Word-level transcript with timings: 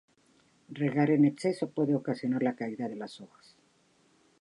Regar 0.79 1.09
en 1.11 1.25
exceso 1.31 1.69
puede 1.69 1.93
ocasionar 1.95 2.41
la 2.41 2.55
caída 2.55 2.89
de 2.89 2.95
las 2.95 3.21
hojas. 3.21 3.55